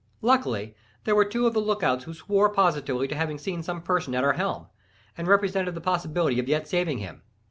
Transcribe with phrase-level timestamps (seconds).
[0.23, 3.83] Luckily, there were two of the look out who swore positively to having seen some
[3.83, 4.65] person at our helm,
[5.15, 7.21] and represented the possibility of yet saving him.